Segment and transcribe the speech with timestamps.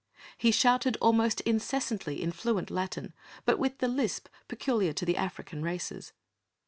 [0.35, 3.13] He shouted almost incessantly in fluent Latin,
[3.45, 6.11] but with the lisp peculiar to the African races.